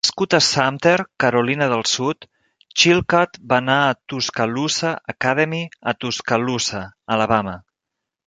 [0.07, 2.25] Nascut a Sumter, Carolina del Sud,
[2.83, 6.81] Chilcutt va anar a Tuscaloosa Academy a Tuscaloosa,
[7.17, 7.57] Alabama.